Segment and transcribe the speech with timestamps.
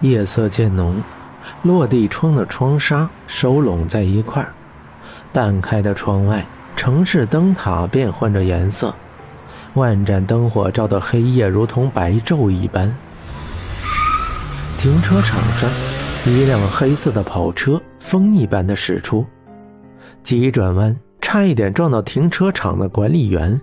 [0.00, 1.02] 夜色渐浓，
[1.62, 4.52] 落地窗的窗纱收拢在一块儿，
[5.32, 8.94] 半开的窗外，城市灯塔变换着颜色，
[9.74, 12.94] 万盏灯火照得黑夜如同白昼一般。
[14.78, 15.70] 停车场上，
[16.24, 19.26] 一辆黑色的跑车风一般的驶出，
[20.22, 23.60] 急转弯，差一点撞到停车场的管理员。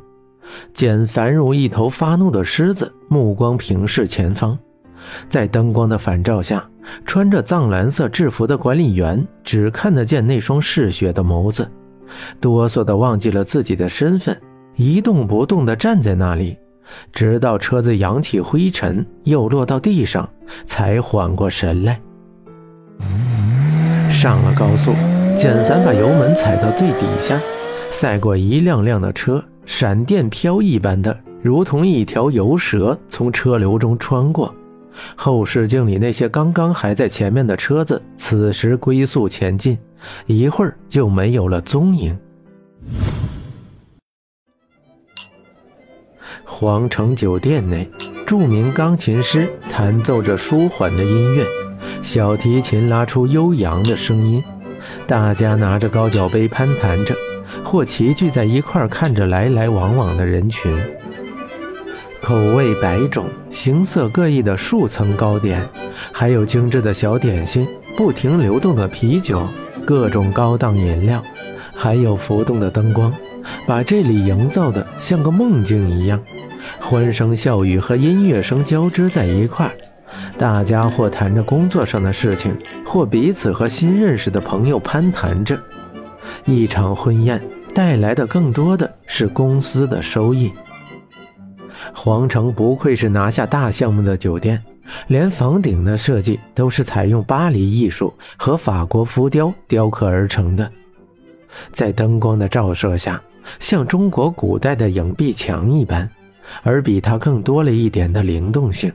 [0.73, 4.58] 简凡如一头发怒的狮子，目光平视前方，
[5.29, 6.63] 在灯光的反照下，
[7.05, 11.70] 穿着藏蓝色制服的管理员只看得见那双嗜血的眸子，
[12.39, 14.35] 哆嗦的忘记了自己的身份，
[14.75, 16.57] 一动不动地站在那里，
[17.11, 20.29] 直到车子扬起灰尘又落到地上，
[20.65, 21.99] 才缓过神来。
[24.09, 24.93] 上了高速，
[25.35, 27.39] 简凡把油门踩到最底下，
[27.91, 29.43] 赛过一辆辆的车。
[29.65, 34.55] 闪电飘一般的，如同一条游蛇从车流中穿过。
[35.15, 39.77] 后视镜里那些刚刚还在前面的车子，此时龟速前进，
[40.26, 42.17] 一会儿就没有了踪影。
[46.43, 47.89] 皇城酒店内，
[48.26, 51.45] 著名钢琴师弹奏着舒缓的音乐，
[52.01, 54.43] 小提琴拉出悠扬的声音，
[55.05, 57.15] 大家拿着高脚杯攀谈着。
[57.63, 60.73] 或齐聚在一块看着来来往往的人群，
[62.27, 65.66] 口味百种、形色各异的数层糕点，
[66.11, 69.47] 还有精致的小点心，不停流动的啤酒，
[69.85, 71.23] 各种高档饮料，
[71.73, 73.13] 还有浮动的灯光，
[73.66, 76.22] 把这里营造的像个梦境一样。
[76.81, 79.73] 欢声笑语和音乐声交织在一块
[80.38, 82.53] 大家或谈着工作上的事情，
[82.85, 85.57] 或彼此和新认识的朋友攀谈着。
[86.44, 87.41] 一场婚宴。
[87.73, 90.51] 带来的更多的是公司的收益。
[91.94, 94.63] 皇城不愧是拿下大项目的酒店，
[95.07, 100.72] 连房顶的设计都是采用巴黎艺术和法国浮雕雕刻而成的，
[101.72, 103.22] 在灯光的照射下，
[103.59, 106.09] 像中国古代的影壁墙一般，
[106.63, 108.91] 而比它更多了一点的灵动性。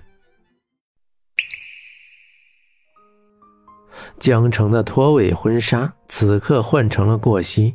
[4.19, 7.75] 江城的拖尾婚纱此刻换成了过膝。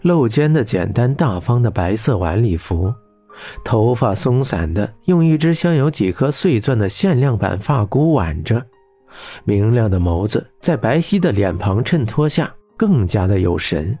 [0.00, 2.94] 露肩的简单大方的白色晚礼服，
[3.64, 8.64] 头发松散的，用一只镶有几颗碎钻的限量版发箍挽着，
[9.44, 13.98] 明亮的眸子在白皙的脸庞衬托下更加的有神。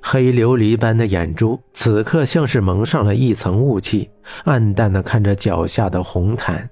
[0.00, 4.10] 黑琉璃般的眼珠此刻像是蒙上了一层雾气，
[4.44, 6.68] 暗淡的看着脚下的红毯。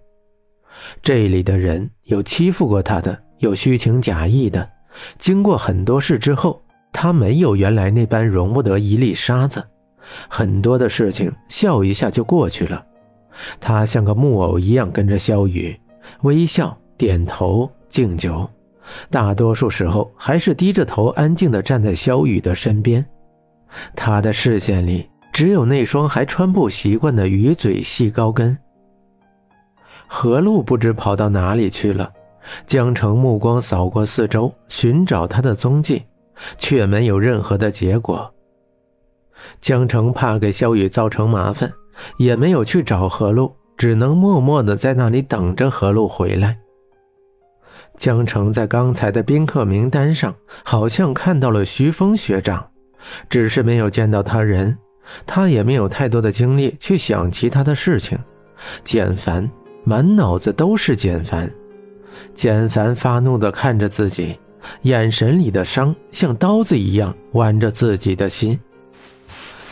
[1.02, 4.68] 这里的人有欺负过他的，有虚情假意的，
[5.18, 6.62] 经过很多事之后。
[6.92, 9.64] 他没有原来那般容不得一粒沙子，
[10.28, 12.84] 很多的事情笑一下就过去了。
[13.60, 15.78] 他像个木偶一样跟着萧雨，
[16.22, 18.48] 微笑、点头、敬酒，
[19.10, 23.04] 大多数时候还是低着头，安静地站在萧雨的身边。
[23.94, 28.56] 他的视线里只有那双还穿不习惯的鱼嘴细高跟。
[30.06, 32.12] 何路不知跑到哪里去了，
[32.66, 36.02] 江城目光扫过四周，寻找他的踪迹。
[36.56, 38.32] 却没有任何的结果。
[39.60, 41.72] 江城怕给萧雨造成麻烦，
[42.16, 46.58] 也没有去找何璐，只能默默的在那里等着何璐回来。
[47.96, 50.34] 江城在刚才的宾客名单上
[50.64, 52.66] 好像看到了徐峰学长，
[53.28, 54.76] 只是没有见到他人，
[55.26, 58.18] 他也没有太多的精力去想其他的事情。
[58.84, 59.48] 简凡
[59.84, 61.50] 满脑子都是简凡，
[62.34, 64.38] 简凡发怒的看着自己。
[64.82, 68.58] 眼神里的伤像刀子一样剜着自己的心。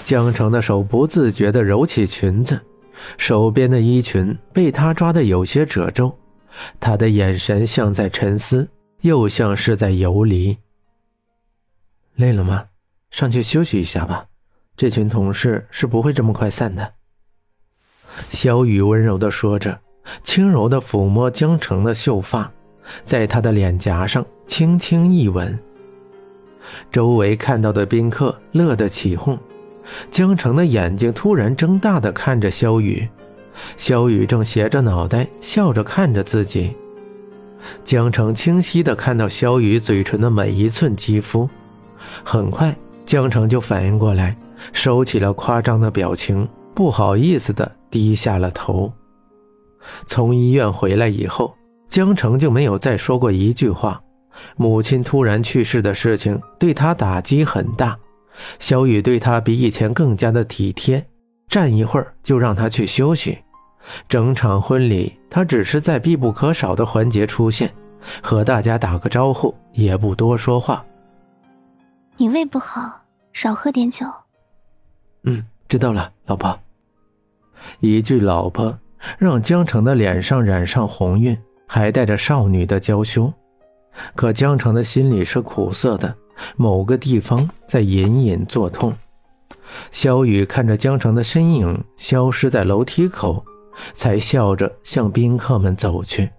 [0.08, 2.58] 江城的手不自觉地揉起裙子，
[3.18, 6.16] 手边的衣裙被他抓得有些褶皱。
[6.80, 8.66] 他的眼神像在沉思，
[9.02, 10.56] 又像是在游离。
[12.14, 12.64] 累了吗？
[13.10, 14.24] 上去休息一下吧。
[14.78, 16.94] 这群同事是不会这么快散的。
[18.30, 19.78] 小雨温柔地说着，
[20.22, 22.50] 轻柔地抚摸江城的秀发。
[23.02, 25.58] 在他的脸颊上轻轻一吻，
[26.90, 29.38] 周围看到的宾客乐得起哄。
[30.10, 33.08] 江城的眼睛突然睁大的看着萧雨，
[33.76, 36.74] 萧雨正斜着脑袋笑着看着自己。
[37.84, 41.48] 江城清晰的看到萧雨嘴唇的每一寸肌肤，
[42.22, 42.74] 很快
[43.04, 44.36] 江城就反应过来，
[44.72, 48.92] 收起了夸张的表情，不好意思的低下了头。
[50.06, 51.54] 从医院回来以后。
[51.88, 53.98] 江城就没有再说过一句话。
[54.56, 57.98] 母亲突然去世的事情对他打击很大。
[58.58, 61.04] 小雨对他比以前更加的体贴，
[61.48, 63.38] 站一会儿就让他去休息。
[64.08, 67.72] 整场婚礼，他只是在必不可少的环节出现，
[68.22, 70.84] 和大家打个招呼，也不多说话。
[72.16, 73.00] 你胃不好，
[73.32, 74.04] 少喝点酒。
[75.24, 76.58] 嗯，知道了，老婆。
[77.80, 78.78] 一句“老婆”，
[79.18, 81.36] 让江城的脸上染上红晕，
[81.66, 83.32] 还带着少女的娇羞。
[84.14, 86.14] 可江城的心里是苦涩的，
[86.56, 88.92] 某个地方在隐隐作痛。
[89.90, 93.44] 萧雨看着江城的身影消失在楼梯口，
[93.92, 96.30] 才笑着向宾客们走去。